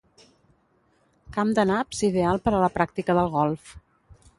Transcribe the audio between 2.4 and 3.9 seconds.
per a la pràctica del golf.